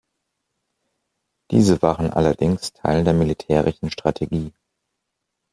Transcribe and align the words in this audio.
Diese 1.51 1.79
waren 1.83 2.09
allerdings 2.11 2.73
Teil 2.73 3.03
der 3.03 3.13
militärischen 3.13 3.91
Strategie. 3.91 4.51